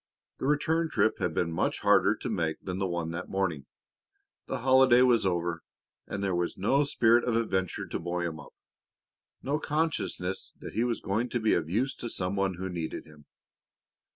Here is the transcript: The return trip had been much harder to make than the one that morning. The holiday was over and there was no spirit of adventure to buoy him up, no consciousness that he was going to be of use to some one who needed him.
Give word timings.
The 0.39 0.47
return 0.47 0.89
trip 0.89 1.19
had 1.19 1.35
been 1.35 1.51
much 1.51 1.81
harder 1.81 2.15
to 2.15 2.27
make 2.27 2.59
than 2.63 2.79
the 2.79 2.87
one 2.87 3.11
that 3.11 3.29
morning. 3.29 3.67
The 4.47 4.61
holiday 4.61 5.03
was 5.03 5.27
over 5.27 5.61
and 6.07 6.23
there 6.23 6.33
was 6.33 6.57
no 6.57 6.83
spirit 6.85 7.23
of 7.23 7.35
adventure 7.35 7.85
to 7.85 7.99
buoy 7.99 8.25
him 8.25 8.39
up, 8.39 8.55
no 9.43 9.59
consciousness 9.59 10.53
that 10.57 10.73
he 10.73 10.83
was 10.83 11.01
going 11.01 11.29
to 11.29 11.39
be 11.39 11.53
of 11.53 11.69
use 11.69 11.93
to 11.97 12.09
some 12.09 12.35
one 12.35 12.55
who 12.55 12.67
needed 12.67 13.05
him. 13.05 13.27